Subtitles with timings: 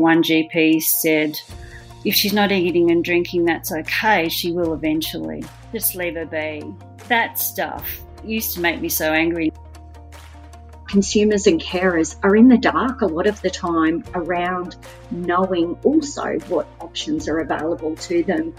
[0.00, 1.40] one GP said,
[2.04, 4.28] if she's not eating and drinking, that's okay.
[4.28, 5.44] She will eventually.
[5.72, 6.62] Just leave her be.
[7.08, 9.52] That stuff used to make me so angry.
[10.88, 14.76] Consumers and carers are in the dark a lot of the time around
[15.10, 18.54] knowing also what options are available to them.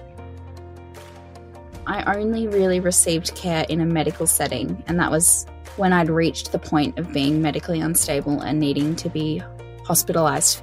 [1.87, 5.45] I only really received care in a medical setting, and that was
[5.77, 9.41] when I'd reached the point of being medically unstable and needing to be
[9.83, 10.61] hospitalised.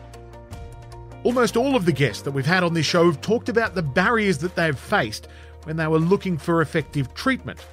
[1.29, 3.83] Almost all of the guests that we've had on this show have talked about the
[3.83, 5.29] barriers that they've faced
[5.65, 7.67] when they were looking for effective treatment.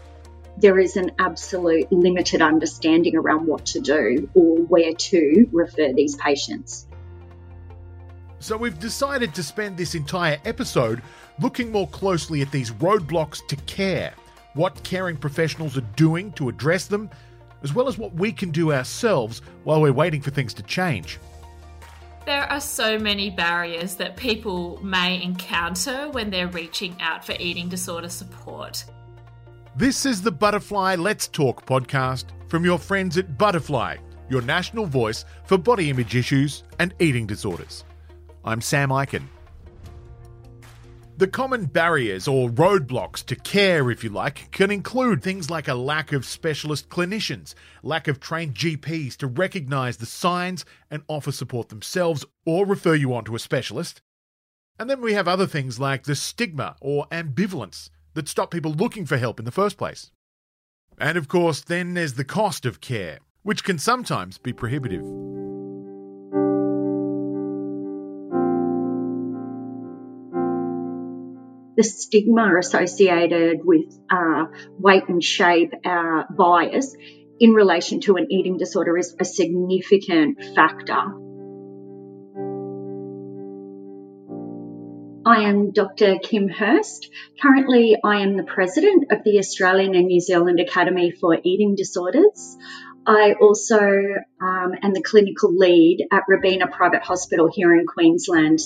[0.57, 6.17] There is an absolute limited understanding around what to do or where to refer these
[6.17, 6.85] patients.
[8.39, 11.01] So, we've decided to spend this entire episode
[11.39, 14.13] looking more closely at these roadblocks to care,
[14.55, 17.09] what caring professionals are doing to address them,
[17.63, 21.19] as well as what we can do ourselves while we're waiting for things to change.
[22.25, 27.69] There are so many barriers that people may encounter when they're reaching out for eating
[27.69, 28.83] disorder support.
[29.75, 35.23] This is the Butterfly Let's Talk podcast from your friends at Butterfly, your national voice
[35.43, 37.83] for body image issues and eating disorders.
[38.43, 39.27] I'm Sam Eichen.
[41.17, 45.73] The common barriers or roadblocks to care, if you like, can include things like a
[45.73, 51.69] lack of specialist clinicians, lack of trained GPs to recognise the signs and offer support
[51.69, 54.01] themselves or refer you on to a specialist.
[54.77, 59.05] And then we have other things like the stigma or ambivalence that stop people looking
[59.05, 60.11] for help in the first place.
[60.97, 65.05] And of course, then there's the cost of care, which can sometimes be prohibitive.
[71.75, 74.45] The stigma associated with uh,
[74.79, 76.95] weight and shape uh, bias
[77.39, 81.03] in relation to an eating disorder is a significant factor.
[85.27, 86.19] I am Dr.
[86.19, 87.09] Kim Hurst.
[87.41, 92.57] Currently, I am the president of the Australian and New Zealand Academy for Eating Disorders.
[93.07, 98.59] I also um, am the clinical lead at Robina Private Hospital here in Queensland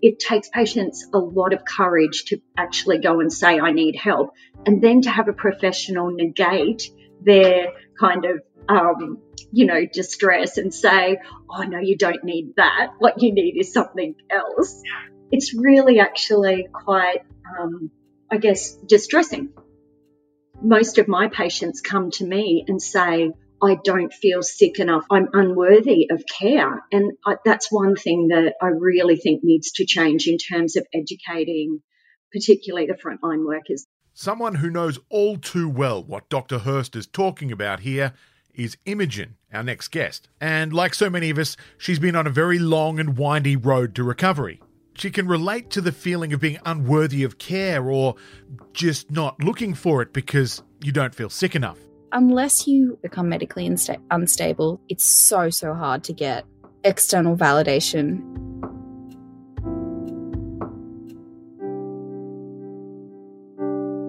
[0.00, 4.30] it takes patients a lot of courage to actually go and say, I need help,
[4.66, 9.18] and then to have a professional negate their kind of, um,
[9.50, 11.18] you know, distress and say,
[11.50, 12.92] oh, no, you don't need that.
[12.98, 14.82] What you need is something else.
[15.30, 17.22] It's really actually quite,
[17.58, 17.90] um,
[18.30, 19.50] I guess, distressing.
[20.62, 23.32] Most of my patients come to me and say,
[23.62, 25.04] I don't feel sick enough.
[25.10, 26.84] I'm unworthy of care.
[26.92, 30.86] And I, that's one thing that I really think needs to change in terms of
[30.94, 31.80] educating,
[32.32, 33.86] particularly the frontline workers.
[34.14, 36.60] Someone who knows all too well what Dr.
[36.60, 38.12] Hurst is talking about here
[38.54, 40.28] is Imogen, our next guest.
[40.40, 43.94] And like so many of us, she's been on a very long and windy road
[43.94, 44.60] to recovery.
[44.94, 48.16] She can relate to the feeling of being unworthy of care or
[48.72, 51.78] just not looking for it because you don't feel sick enough
[52.12, 56.44] unless you become medically insta- unstable, it's so, so hard to get
[56.84, 58.22] external validation.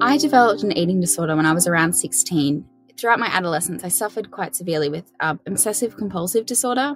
[0.01, 2.65] I developed an eating disorder when I was around 16.
[2.97, 6.95] Throughout my adolescence, I suffered quite severely with um, obsessive compulsive disorder.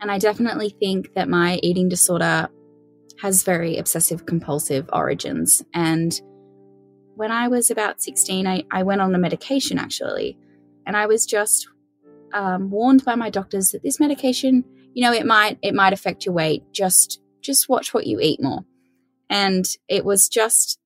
[0.00, 2.48] And I definitely think that my eating disorder
[3.20, 5.62] has very obsessive compulsive origins.
[5.74, 6.12] And
[7.14, 10.36] when I was about 16, I, I went on a medication actually.
[10.86, 11.68] And I was just
[12.32, 16.24] um, warned by my doctors that this medication, you know, it might it might affect
[16.24, 16.64] your weight.
[16.72, 18.64] Just just watch what you eat more.
[19.28, 20.78] And it was just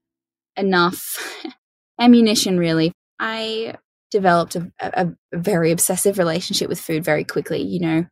[0.57, 1.17] enough
[2.01, 2.93] ammunition, really.
[3.19, 3.77] I
[4.11, 7.63] developed a, a, a very obsessive relationship with food very quickly.
[7.63, 8.07] You know,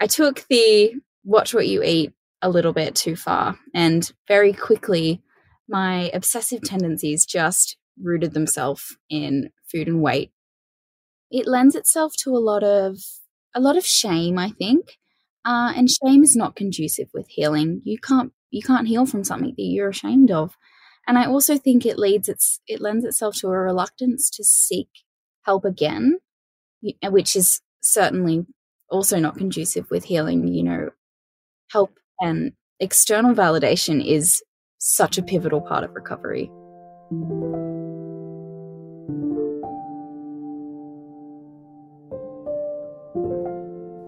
[0.00, 0.94] I took the
[1.24, 2.12] watch what you eat
[2.42, 5.22] a little bit too far, and very quickly
[5.68, 10.30] my obsessive tendencies just rooted themselves in food and weight.
[11.30, 12.98] It lends itself to a lot of
[13.54, 14.98] a lot of shame, I think,
[15.44, 17.82] uh, and shame is not conducive with healing.
[17.84, 20.56] You can't you can't heal from something that you're ashamed of,
[21.06, 24.88] and I also think it leads its it lends itself to a reluctance to seek
[25.42, 26.18] help again,
[27.02, 28.46] which is certainly
[28.90, 30.46] also not conducive with healing.
[30.48, 30.90] You know,
[31.70, 34.42] help and external validation is
[34.78, 36.50] such a pivotal part of recovery.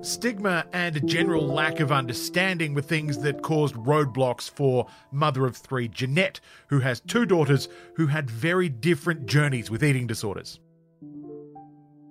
[0.07, 5.57] Stigma and a general lack of understanding were things that caused roadblocks for mother of
[5.57, 6.39] three Jeanette,
[6.69, 10.61] who has two daughters who had very different journeys with eating disorders.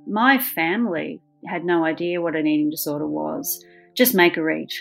[0.06, 3.64] My family had no idea what an eating disorder was.
[3.96, 4.74] Just make her eat.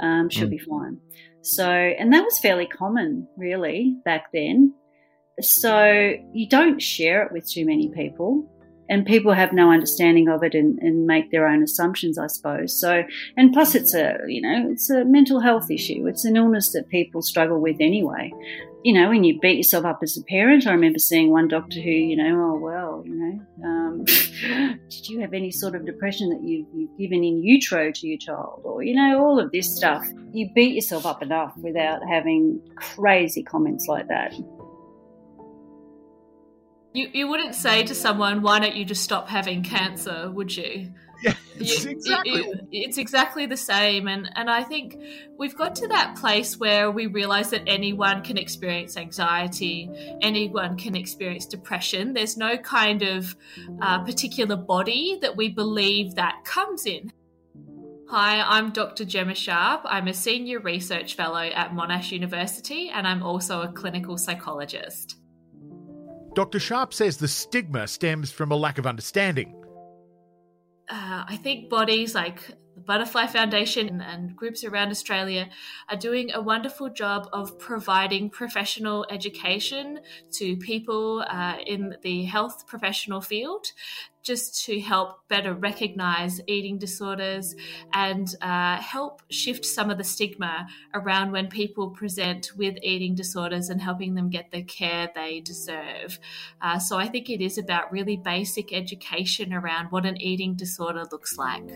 [0.00, 0.50] Um, she'll mm.
[0.50, 0.98] be fine.
[1.40, 4.74] So, and that was fairly common, really, back then.
[5.40, 8.46] So you don't share it with too many people
[8.90, 12.78] and people have no understanding of it and, and, make their own assumptions, I suppose.
[12.78, 13.04] So,
[13.36, 16.06] and plus, it's a you know it's a mental health issue.
[16.06, 18.32] It's an illness that people struggle with anyway.
[18.82, 21.80] You know, when you beat yourself up as a parent, I remember seeing one doctor
[21.80, 24.04] who, you know, oh well, you know, um,
[24.88, 28.18] did you have any sort of depression that you've, you've given in utero to your
[28.18, 30.04] child, or you know, all of this stuff.
[30.32, 34.32] You beat yourself up enough without having crazy comments like that.
[36.92, 40.92] You you wouldn't say to someone, "Why don't you just stop having cancer?" Would you?
[41.22, 42.32] Yeah, it's you, exactly.
[42.32, 44.96] You, it's exactly the same, and and I think
[45.36, 49.90] we've got to that place where we realize that anyone can experience anxiety,
[50.22, 52.14] anyone can experience depression.
[52.14, 53.36] There's no kind of
[53.82, 57.12] uh, particular body that we believe that comes in.
[58.08, 59.04] Hi, I'm Dr.
[59.04, 59.82] Gemma Sharp.
[59.84, 65.19] I'm a senior research fellow at Monash University, and I'm also a clinical psychologist.
[66.40, 66.58] Dr.
[66.58, 69.62] Sharp says the stigma stems from a lack of understanding.
[70.88, 75.50] Uh, I think bodies like the Butterfly Foundation and groups around Australia
[75.90, 80.00] are doing a wonderful job of providing professional education
[80.32, 83.66] to people uh, in the health professional field
[84.22, 87.54] just to help better recognize eating disorders
[87.92, 93.70] and uh, help shift some of the stigma around when people present with eating disorders
[93.70, 96.18] and helping them get the care they deserve.
[96.60, 101.04] Uh, so I think it is about really basic education around what an eating disorder
[101.10, 101.68] looks like.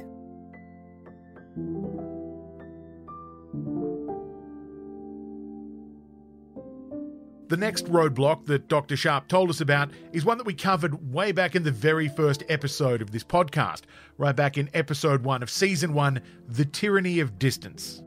[7.49, 8.97] The next roadblock that Dr.
[8.97, 12.43] Sharp told us about is one that we covered way back in the very first
[12.49, 13.83] episode of this podcast,
[14.17, 18.03] right back in episode one of season one The Tyranny of Distance.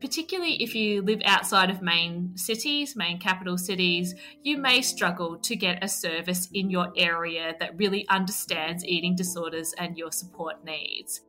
[0.00, 5.54] Particularly if you live outside of main cities, main capital cities, you may struggle to
[5.54, 11.20] get a service in your area that really understands eating disorders and your support needs.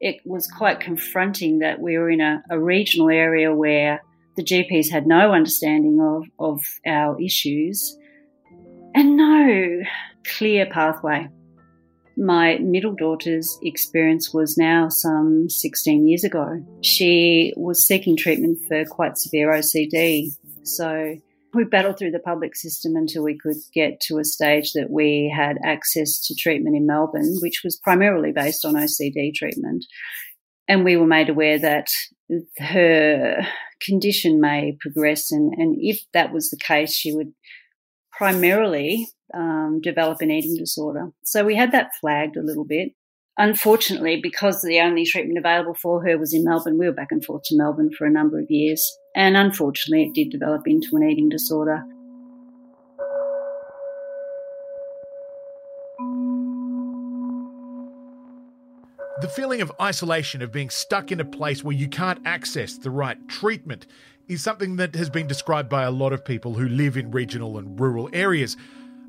[0.00, 4.02] It was quite confronting that we were in a, a regional area where
[4.36, 7.96] the GPs had no understanding of, of our issues
[8.94, 9.82] and no
[10.36, 11.28] clear pathway.
[12.16, 16.64] My middle daughter's experience was now some 16 years ago.
[16.82, 20.28] She was seeking treatment for quite severe OCD.
[20.62, 21.16] So
[21.54, 25.32] we battled through the public system until we could get to a stage that we
[25.34, 29.84] had access to treatment in Melbourne, which was primarily based on OCD treatment.
[30.68, 31.88] And we were made aware that
[32.58, 33.46] her
[33.80, 37.32] condition may progress, and, and if that was the case, she would
[38.12, 41.10] primarily um, develop an eating disorder.
[41.24, 42.92] So we had that flagged a little bit.
[43.36, 47.24] Unfortunately, because the only treatment available for her was in Melbourne, we were back and
[47.24, 48.88] forth to Melbourne for a number of years.
[49.16, 51.82] And unfortunately, it did develop into an eating disorder.
[59.24, 62.90] The feeling of isolation, of being stuck in a place where you can't access the
[62.90, 63.86] right treatment,
[64.28, 67.56] is something that has been described by a lot of people who live in regional
[67.56, 68.54] and rural areas.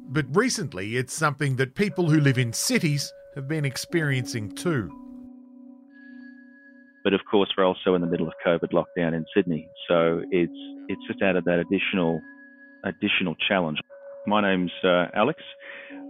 [0.08, 4.90] But recently, it's something that people who live in cities have been experiencing too.
[7.04, 10.54] But of course, we're also in the middle of COVID lockdown in Sydney, so it's
[10.88, 12.22] it's just added that additional
[12.86, 13.80] additional challenge.
[14.28, 15.42] My name's uh, Alex.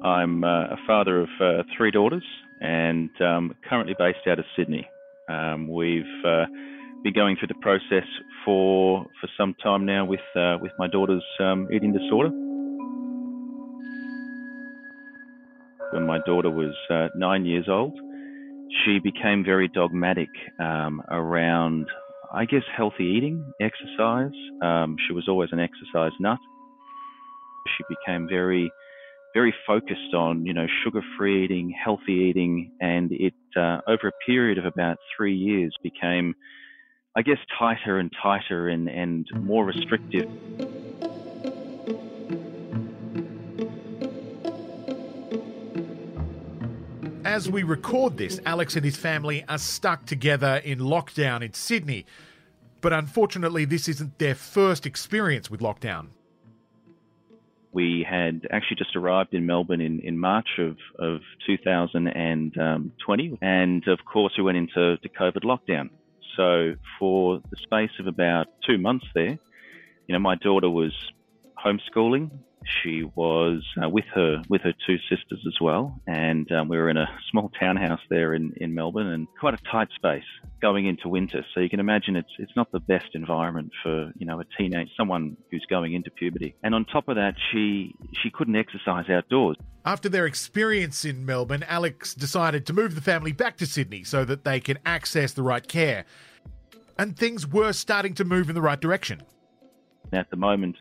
[0.06, 2.24] I'm uh, a father of uh, three daughters
[2.62, 4.88] and um, currently based out of Sydney.
[5.28, 6.46] Um, we've uh,
[7.04, 8.08] been going through the process
[8.46, 10.20] for for some time now with
[10.62, 12.30] with my daughter's um, eating disorder.
[15.92, 16.76] When my daughter was
[17.16, 17.94] nine years old,
[18.84, 21.88] she became very dogmatic um, around,
[22.32, 24.38] I guess, healthy eating, exercise.
[24.62, 26.38] Um, she was always an exercise nut.
[27.76, 28.72] She became very
[29.36, 34.58] very focused on, you know, sugar-free eating, healthy eating, and it uh, over a period
[34.58, 36.34] of about three years became,
[37.18, 40.30] I guess, tighter and tighter and, and more restrictive.
[47.26, 52.06] As we record this, Alex and his family are stuck together in lockdown in Sydney.
[52.80, 56.12] But unfortunately, this isn't their first experience with lockdown.
[57.76, 63.38] We had actually just arrived in Melbourne in, in March of, of 2020.
[63.42, 65.90] And of course, we went into the COVID lockdown.
[66.38, 69.38] So for the space of about two months there,
[70.08, 70.94] you know, my daughter was
[71.66, 72.32] homeschooling.
[72.82, 76.90] She was uh, with her with her two sisters as well, and um, we were
[76.90, 80.24] in a small townhouse there in, in Melbourne, and quite a tight space
[80.62, 81.46] going into winter.
[81.54, 84.90] So you can imagine it's it's not the best environment for you know a teenage
[84.98, 86.56] someone who's going into puberty.
[86.64, 87.94] And on top of that, she
[88.24, 89.58] she couldn't exercise outdoors.
[89.86, 94.26] After their experience in Melbourne, Alex decided to move the family back to Sydney so
[94.26, 96.06] that they can access the right care.
[96.98, 99.22] And things were starting to move in the right direction.
[100.12, 100.78] At the moment,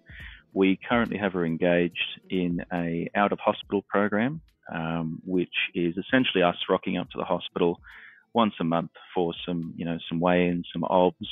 [0.54, 4.40] we currently have her engaged in a out of hospital program,
[4.72, 7.80] um, which is essentially us rocking up to the hospital
[8.32, 11.28] once a month for some, you know, some weigh-ins, some obs,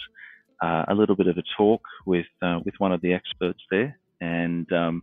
[0.62, 3.98] uh, a little bit of a talk with uh, with one of the experts there,
[4.20, 5.02] and um,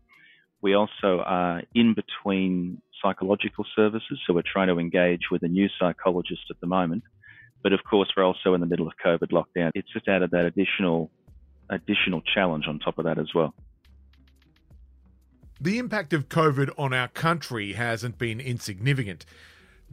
[0.62, 5.68] we also are in between psychological services, so we're trying to engage with a new
[5.80, 7.04] psychologist at the moment.
[7.64, 9.72] But of course, we're also in the middle of COVID lockdown.
[9.76, 11.10] It's just added that additional
[11.70, 13.54] additional challenge on top of that as well.
[15.62, 19.26] The impact of COVID on our country hasn't been insignificant.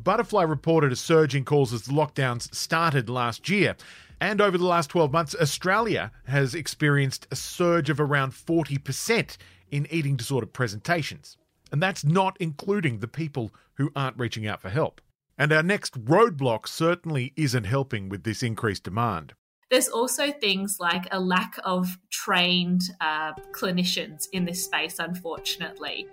[0.00, 3.74] Butterfly reported a surge in calls as lockdowns started last year.
[4.20, 9.36] And over the last 12 months, Australia has experienced a surge of around 40%
[9.72, 11.36] in eating disorder presentations.
[11.72, 15.00] And that's not including the people who aren't reaching out for help.
[15.36, 19.34] And our next roadblock certainly isn't helping with this increased demand.
[19.68, 26.06] There's also things like a lack of trained uh, clinicians in this space, unfortunately.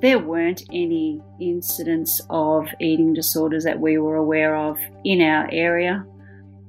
[0.00, 6.06] There weren't any incidents of eating disorders that we were aware of in our area.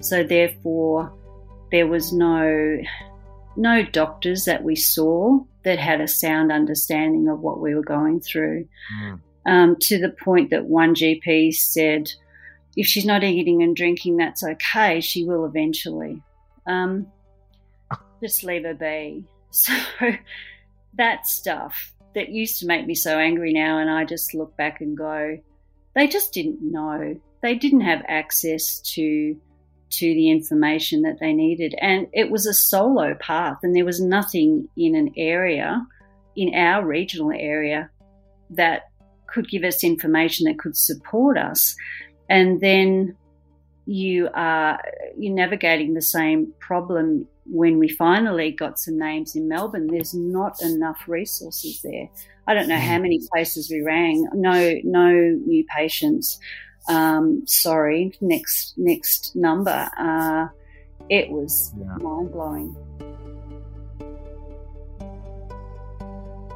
[0.01, 1.13] So, therefore,
[1.71, 2.79] there was no
[3.55, 8.19] no doctors that we saw that had a sound understanding of what we were going
[8.19, 8.67] through.
[9.00, 12.11] Mm um, to the point that one GP said,
[12.77, 15.01] if she's not eating and drinking, that's okay.
[15.01, 16.21] She will eventually.
[16.67, 17.07] Um,
[18.21, 19.25] just leave her be.
[19.51, 19.73] So
[20.93, 24.79] that stuff that used to make me so angry now, and I just look back
[24.79, 25.39] and go,
[25.95, 27.19] they just didn't know.
[27.41, 29.35] They didn't have access to
[29.91, 33.99] to the information that they needed, and it was a solo path, and there was
[33.99, 35.83] nothing in an area,
[36.35, 37.89] in our regional area,
[38.51, 38.88] that
[39.33, 41.75] could give us information that could support us.
[42.29, 43.15] And then
[43.86, 44.79] you are
[45.17, 49.88] you're navigating the same problem when we finally got some names in Melbourne.
[49.88, 52.07] There's not enough resources there.
[52.48, 53.03] I don't know how mm.
[53.03, 54.27] many places we rang.
[54.33, 55.12] No, no
[55.45, 56.39] new patients.
[56.88, 59.89] Um, sorry, next next number.
[59.98, 60.48] Uh,
[61.09, 61.95] it was yeah.
[61.98, 62.75] mind blowing.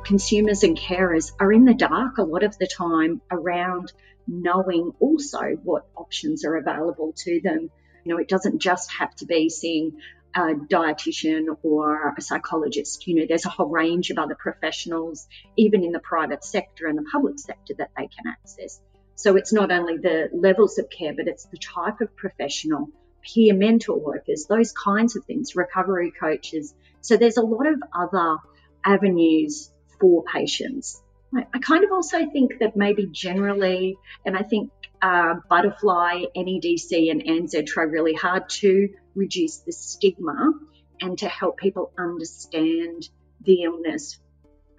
[0.03, 3.91] Consumers and carers are in the dark a lot of the time around
[4.27, 7.69] knowing also what options are available to them.
[8.03, 9.93] You know, it doesn't just have to be seeing
[10.36, 13.05] a dietitian or a psychologist.
[13.07, 16.98] You know, there's a whole range of other professionals, even in the private sector and
[16.98, 18.81] the public sector, that they can access.
[19.15, 22.89] So it's not only the levels of care, but it's the type of professional,
[23.22, 26.74] peer mentor workers, those kinds of things, recovery coaches.
[27.01, 28.38] So there's a lot of other
[28.86, 29.69] avenues
[30.03, 31.01] for patients.
[31.33, 33.95] I kind of also think that maybe generally,
[34.25, 34.69] and I think
[35.01, 40.51] uh, Butterfly, NEDC, and ANZ try really hard to reduce the stigma
[41.00, 43.07] and to help people understand
[43.45, 44.19] the illness.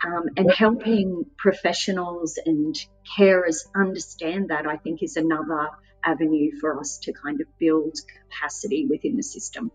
[0.05, 2.77] Um, and helping professionals and
[3.19, 5.71] carers understand that, I think, is another
[6.05, 9.73] avenue for us to kind of build capacity within the system.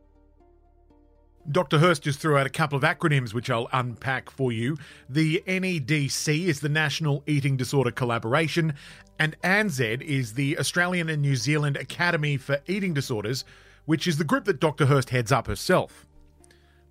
[1.52, 1.80] Dr.
[1.80, 4.78] Hurst just threw out a couple of acronyms which I'll unpack for you.
[5.10, 8.76] The NEDC is the National Eating Disorder Collaboration,
[9.18, 13.46] and ANZ is the Australian and New Zealand Academy for Eating Disorders,
[13.86, 14.86] which is the group that Dr.
[14.86, 16.06] Hurst heads up herself.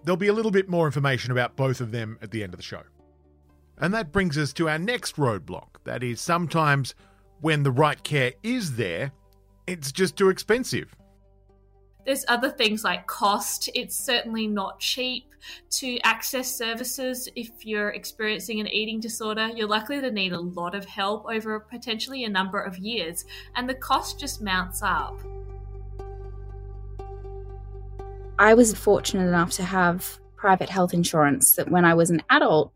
[0.02, 2.58] There'll be a little bit more information about both of them at the end of
[2.58, 2.82] the show.
[3.78, 5.68] And that brings us to our next roadblock.
[5.84, 6.96] That is, sometimes
[7.40, 9.12] when the right care is there,
[9.68, 10.96] it's just too expensive.
[12.08, 13.68] There's other things like cost.
[13.74, 15.26] It's certainly not cheap
[15.72, 19.50] to access services if you're experiencing an eating disorder.
[19.54, 23.68] You're likely to need a lot of help over potentially a number of years, and
[23.68, 25.20] the cost just mounts up.
[28.38, 32.72] I was fortunate enough to have private health insurance that when I was an adult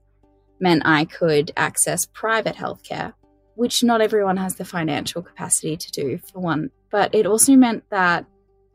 [0.60, 3.14] meant I could access private healthcare,
[3.54, 6.70] which not everyone has the financial capacity to do, for one.
[6.90, 8.26] But it also meant that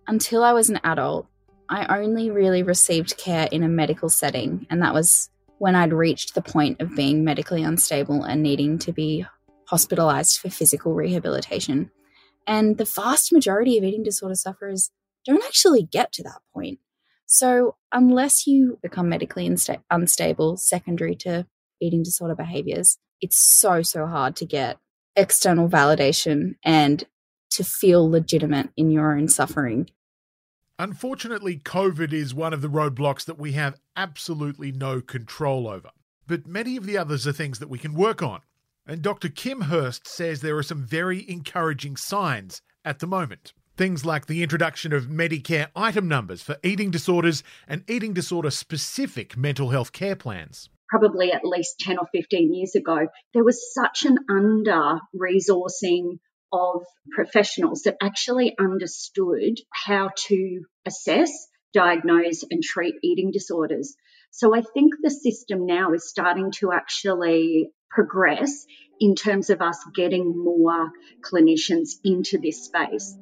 [0.08, 1.28] until I was an adult,
[1.70, 6.36] I only really received care in a medical setting, and that was when I'd reached
[6.36, 9.26] the point of being medically unstable and needing to be
[9.68, 11.92] hospitalized for physical rehabilitation.
[12.46, 14.92] And the vast majority of eating disorder sufferers
[15.26, 16.80] don't actually get to that point.
[17.26, 21.46] So, unless you become medically insta- unstable secondary to
[21.82, 24.78] eating disorder behaviors, it's so, so hard to get
[25.18, 27.04] external validation and
[27.50, 29.90] to feel legitimate in your own suffering.
[30.80, 35.90] Unfortunately, COVID is one of the roadblocks that we have absolutely no control over.
[36.28, 38.42] But many of the others are things that we can work on.
[38.86, 39.30] And Dr.
[39.30, 43.54] Kim Hurst says there are some very encouraging signs at the moment.
[43.76, 49.36] Things like the introduction of Medicare item numbers for eating disorders and eating disorder specific
[49.36, 50.70] mental health care plans.
[50.90, 56.20] Probably at least 10 or 15 years ago, there was such an under resourcing
[56.52, 61.32] of professionals that actually understood how to assess,
[61.74, 63.96] diagnose, and treat eating disorders.
[64.32, 68.66] So I think the system now is starting to actually progress
[69.00, 73.16] in terms of us getting more clinicians into this space.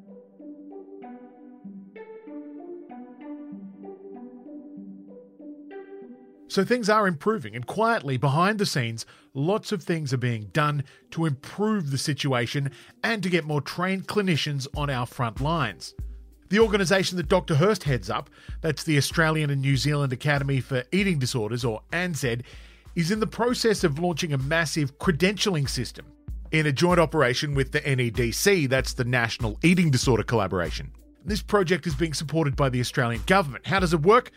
[6.56, 10.84] So things are improving, and quietly behind the scenes, lots of things are being done
[11.10, 12.70] to improve the situation
[13.04, 15.94] and to get more trained clinicians on our front lines.
[16.48, 17.56] The organisation that Dr.
[17.56, 18.30] Hurst heads up,
[18.62, 22.44] that's the Australian and New Zealand Academy for Eating Disorders, or ANZAED,
[22.94, 26.06] is in the process of launching a massive credentialing system
[26.52, 30.90] in a joint operation with the NEDC, that's the National Eating Disorder Collaboration.
[31.22, 33.66] This project is being supported by the Australian government.
[33.66, 34.30] How does it work?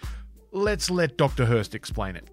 [0.51, 1.45] Let's let Dr.
[1.45, 2.27] Hurst explain it.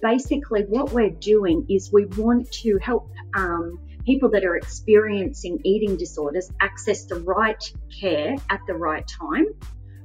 [0.00, 5.96] Basically, what we're doing is we want to help um, people that are experiencing eating
[5.96, 7.62] disorders access the right
[8.00, 9.46] care at the right time.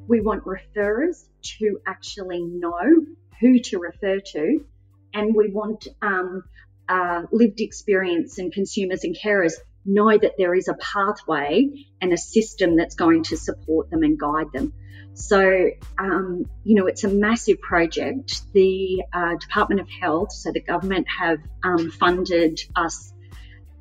[0.08, 1.28] We want referrers
[1.60, 3.06] to actually know
[3.40, 4.66] who to refer to,
[5.14, 6.44] and we want um,
[6.90, 9.54] uh, lived experience and consumers and carers
[9.86, 11.70] know that there is a pathway
[12.02, 14.74] and a system that's going to support them and guide them.
[15.16, 18.42] So, um, you know, it's a massive project.
[18.54, 23.14] The uh, Department of Health, so the government, have um, funded us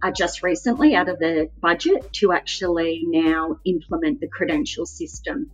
[0.03, 5.51] uh, just recently out of the budget to actually now implement the credential system.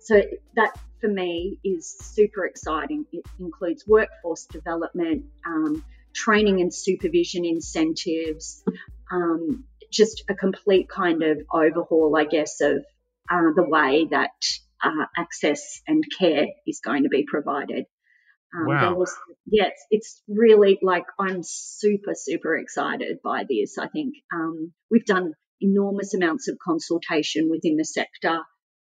[0.00, 0.22] So,
[0.54, 3.04] that for me is super exciting.
[3.12, 8.64] It includes workforce development, um, training and supervision incentives,
[9.10, 12.84] um, just a complete kind of overhaul, I guess, of
[13.30, 14.30] uh, the way that
[14.82, 17.86] uh, access and care is going to be provided.
[18.54, 18.94] Um, wow.
[18.94, 19.14] Was,
[19.46, 23.76] yes, it's really like I'm super, super excited by this.
[23.78, 28.40] I think um, we've done enormous amounts of consultation within the sector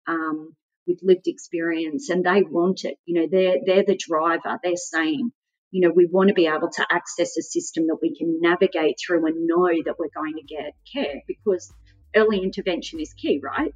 [0.07, 2.97] um, with lived experience, and they want it.
[3.05, 4.59] You know, they're they're the driver.
[4.63, 5.31] They're saying,
[5.73, 8.99] you know, we want to be able to access a system that we can navigate
[9.05, 11.73] through and know that we're going to get care because
[12.15, 13.75] early intervention is key, right?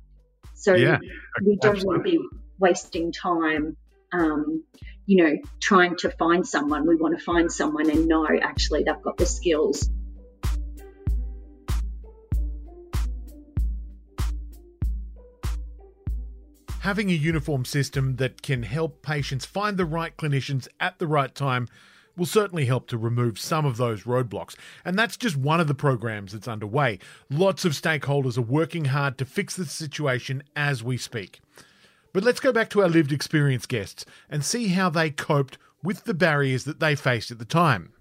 [0.55, 0.99] So yeah,
[1.43, 1.87] we don't absolutely.
[1.87, 3.79] want to be wasting time,
[4.13, 4.63] um,
[5.07, 6.87] you know, trying to find someone.
[6.87, 9.89] We want to find someone and know actually they've got the skills.
[16.87, 21.35] Having a uniform system that can help patients find the right clinicians at the right
[21.35, 21.67] time
[22.17, 24.55] will certainly help to remove some of those roadblocks.
[24.85, 27.01] And that's just one of the programs that's underway.
[27.29, 31.41] Lots of stakeholders are working hard to fix the situation as we speak.
[32.13, 36.05] But let's go back to our lived experience guests and see how they coped with
[36.05, 37.95] the barriers that they faced at the time.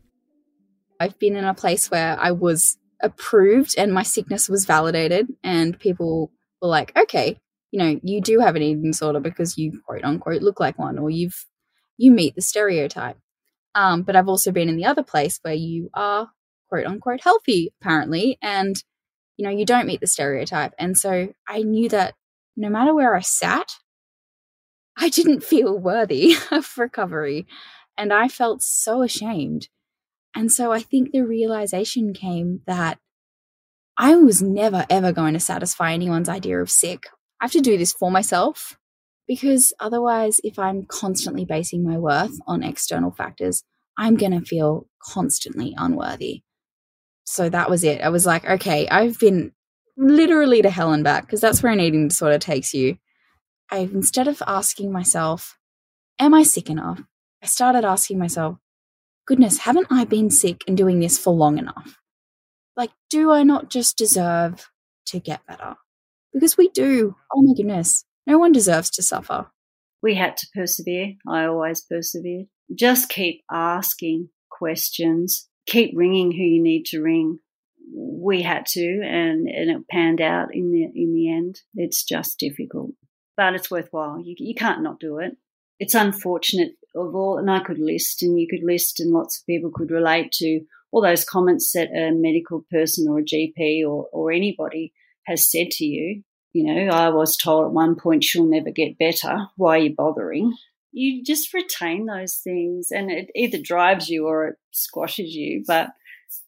[1.00, 5.80] I've been in a place where I was approved and my sickness was validated, and
[5.80, 7.40] people were like, okay,
[7.72, 10.98] you know, you do have an eating disorder because you quote unquote look like one
[10.98, 11.46] or you've
[11.98, 13.18] you meet the stereotype.
[13.74, 16.30] Um, but I've also been in the other place where you are
[16.70, 18.76] quote unquote healthy, apparently, and
[19.38, 20.74] you know, you don't meet the stereotype.
[20.80, 22.16] And so I knew that
[22.56, 23.74] no matter where I sat,
[24.98, 27.48] I didn't feel worthy of recovery.
[27.98, 29.70] And I felt so ashamed.
[30.36, 33.00] And so I think the realization came that
[33.98, 37.08] I was never, ever going to satisfy anyone's idea of sick
[37.42, 38.78] I have to do this for myself
[39.28, 43.64] because otherwise, if I'm constantly basing my worth on external factors,
[43.98, 46.44] I'm going to feel constantly unworthy.
[47.24, 48.02] So that was it.
[48.02, 49.52] I was like, okay, I've been
[49.98, 52.98] literally to hell and back because that's where an eating disorder takes you.
[53.72, 55.58] I instead of asking myself,
[56.20, 57.02] am I sick enough?
[57.42, 58.58] I started asking myself,
[59.26, 62.00] goodness, haven't I been sick and doing this for long enough?
[62.76, 64.70] Like, do I not just deserve
[65.08, 65.76] to get better?
[66.36, 67.16] Because we do.
[67.34, 68.04] Oh my goodness.
[68.28, 69.48] No one deserves to suffer.
[70.04, 71.14] We had to persevere.
[71.28, 72.48] I always persevered.
[72.76, 75.48] Just keep asking questions.
[75.66, 77.40] Keep ringing who you need to ring.
[77.92, 81.62] we had to, and, and it panned out in the in the end.
[81.76, 82.92] It's just difficult,
[83.38, 84.20] but it's worthwhile.
[84.20, 85.38] You you can't not do it.
[85.80, 89.46] It's unfortunate of all, and I could list, and you could list, and lots of
[89.46, 94.08] people could relate to all those comments that a medical person or a GP or
[94.12, 94.94] or anybody
[95.26, 96.24] has said to you.
[96.54, 99.48] You know, I was told at one point she'll never get better.
[99.58, 100.56] Why are you bothering?
[100.92, 105.64] You just retain those things, and it either drives you or it squashes you.
[105.68, 105.90] But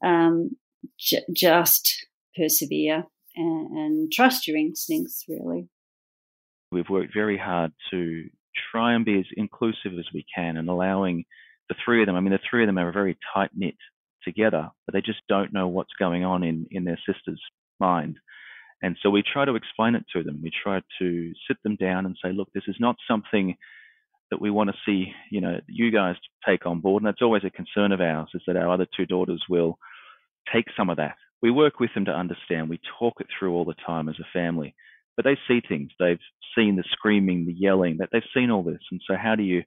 [0.03, 0.51] um,
[0.97, 3.03] j- just persevere
[3.35, 5.67] and, and trust your instincts, really.
[6.71, 8.29] We've worked very hard to
[8.71, 11.25] try and be as inclusive as we can and allowing
[11.69, 13.75] the three of them, I mean, the three of them are very tight knit
[14.23, 17.41] together, but they just don't know what's going on in, in their sister's
[17.79, 18.17] mind.
[18.81, 20.39] And so we try to explain it to them.
[20.43, 23.55] We try to sit them down and say, look, this is not something
[24.29, 27.01] that we want to see, you know, you guys take on board.
[27.01, 29.79] And that's always a concern of ours is that our other two daughters will
[30.53, 31.15] take some of that.
[31.41, 32.69] We work with them to understand.
[32.69, 34.75] We talk it through all the time as a family.
[35.15, 35.91] But they see things.
[35.99, 36.19] They've
[36.55, 37.97] seen the screaming, the yelling.
[37.97, 38.81] That they've seen all this.
[38.91, 39.63] And so how do you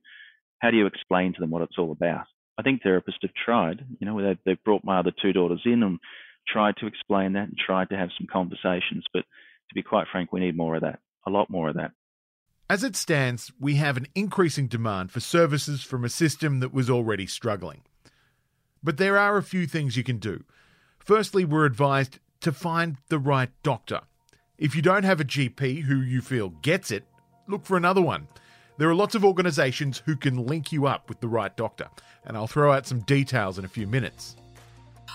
[0.60, 2.26] how do you explain to them what it's all about?
[2.58, 3.84] I think therapists have tried.
[3.98, 5.98] You know, they've, brought my other two daughters in and
[6.46, 9.04] tried to explain that and tried to have some conversations.
[9.12, 11.00] But to be quite frank, we need more of that.
[11.26, 11.92] A lot more of that.
[12.68, 16.88] As it stands, we have an increasing demand for services from a system that was
[16.88, 17.82] already struggling.
[18.82, 20.44] But there are a few things you can do.
[20.98, 24.02] Firstly, we're advised to find the right doctor.
[24.56, 27.04] If you don't have a GP who you feel gets it,
[27.48, 28.28] look for another one.
[28.78, 31.88] There are lots of organisations who can link you up with the right doctor,
[32.24, 34.36] and I'll throw out some details in a few minutes.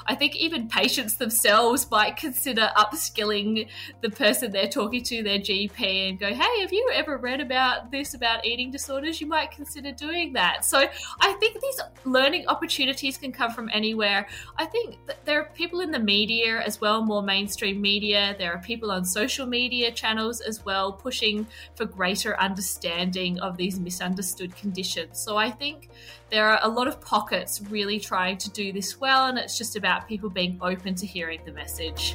[0.05, 3.67] I think even patients themselves might consider upskilling
[4.01, 7.91] the person they're talking to, their GP, and go, hey, have you ever read about
[7.91, 9.21] this about eating disorders?
[9.21, 10.65] You might consider doing that.
[10.65, 10.87] So
[11.21, 14.27] I think these learning opportunities can come from anywhere.
[14.57, 18.35] I think there are people in the media as well, more mainstream media.
[18.37, 23.79] There are people on social media channels as well pushing for greater understanding of these
[23.79, 25.19] misunderstood conditions.
[25.19, 25.89] So I think
[26.35, 29.77] there are a lot of pockets really trying to do this well, and it's just
[29.77, 32.13] about people being open to hearing the message.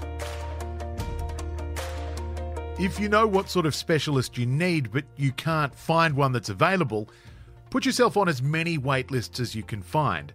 [2.79, 6.51] If you know what sort of specialist you need, but you can't find one that's
[6.51, 7.09] available,
[7.71, 10.35] put yourself on as many wait lists as you can find.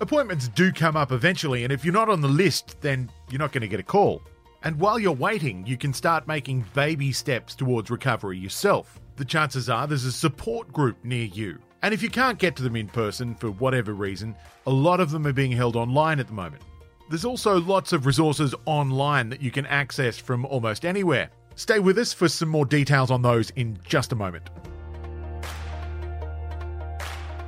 [0.00, 3.50] Appointments do come up eventually, and if you're not on the list, then you're not
[3.50, 4.22] going to get a call.
[4.62, 9.00] And while you're waiting, you can start making baby steps towards recovery yourself.
[9.16, 11.58] The chances are there's a support group near you.
[11.84, 14.34] And if you can't get to them in person for whatever reason,
[14.66, 16.62] a lot of them are being held online at the moment.
[17.10, 21.28] There's also lots of resources online that you can access from almost anywhere.
[21.56, 24.48] Stay with us for some more details on those in just a moment.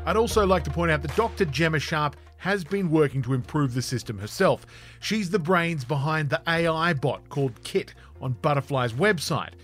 [0.05, 1.47] I'd also like to point out that Dr.
[1.47, 4.67] Gemma Sharp has been working to improve the system herself.
[5.01, 9.55] She's the brains behind the AI bot called Kit on Butterfly's website.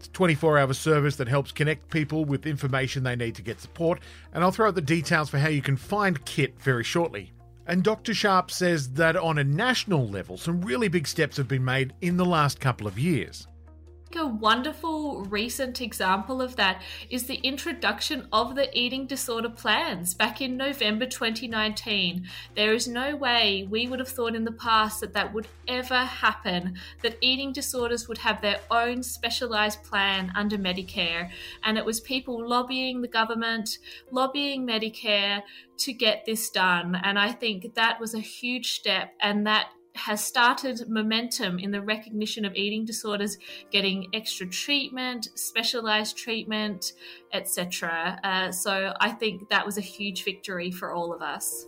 [0.00, 3.60] It's a 24 hour service that helps connect people with information they need to get
[3.60, 4.00] support,
[4.32, 7.32] and I'll throw out the details for how you can find Kit very shortly.
[7.66, 8.14] And Dr.
[8.14, 12.16] Sharp says that on a national level, some really big steps have been made in
[12.16, 13.46] the last couple of years.
[14.16, 20.40] A wonderful recent example of that is the introduction of the eating disorder plans back
[20.40, 22.26] in November 2019.
[22.56, 26.04] There is no way we would have thought in the past that that would ever
[26.04, 31.30] happen, that eating disorders would have their own specialized plan under Medicare.
[31.62, 33.78] And it was people lobbying the government,
[34.10, 35.42] lobbying Medicare
[35.78, 36.96] to get this done.
[36.96, 39.68] And I think that was a huge step, and that
[40.00, 43.38] has started momentum in the recognition of eating disorders
[43.70, 46.92] getting extra treatment, specialized treatment,
[47.32, 48.18] etc.
[48.24, 51.66] Uh, so I think that was a huge victory for all of us.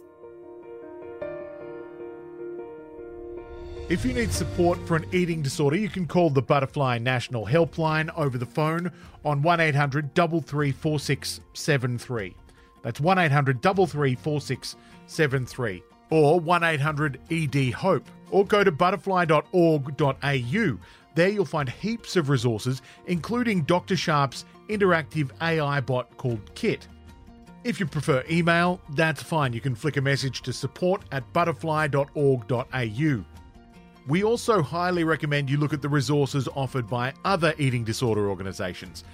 [3.88, 8.16] If you need support for an eating disorder, you can call the Butterfly National Helpline
[8.16, 8.92] over the phone
[9.24, 12.36] on 1800 334673.
[12.82, 20.78] That's 1800 334673 or 1800 ED Hope, or go to butterfly.org.au.
[21.14, 23.96] There you'll find heaps of resources, including Dr.
[23.96, 26.86] Sharp's interactive AI bot called Kit.
[27.64, 29.54] If you prefer email, that's fine.
[29.54, 33.24] You can flick a message to support at butterfly.org.au.
[34.08, 39.04] We also highly recommend you look at the resources offered by other eating disorder organisations.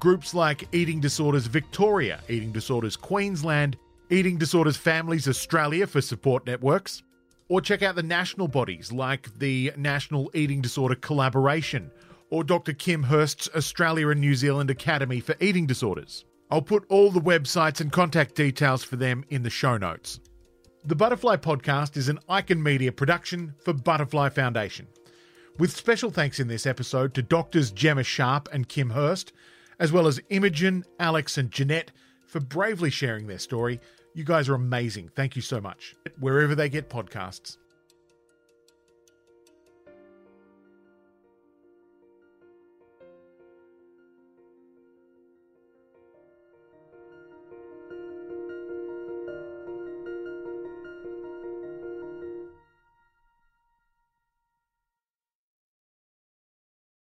[0.00, 3.76] Groups like Eating Disorders Victoria, Eating Disorders Queensland,
[4.10, 7.02] Eating Disorders Families Australia for support networks,
[7.48, 11.90] or check out the national bodies like the National Eating Disorder Collaboration
[12.30, 12.72] or Dr.
[12.72, 16.24] Kim Hurst's Australia and New Zealand Academy for Eating Disorders.
[16.50, 20.20] I'll put all the websites and contact details for them in the show notes.
[20.84, 24.86] The Butterfly Podcast is an Icon Media production for Butterfly Foundation.
[25.58, 29.32] With special thanks in this episode to doctors Gemma Sharp and Kim Hurst,
[29.78, 31.90] as well as Imogen, Alex, and Jeanette
[32.34, 33.80] for bravely sharing their story.
[34.12, 35.08] You guys are amazing.
[35.14, 35.94] Thank you so much.
[36.18, 37.58] Wherever they get podcasts.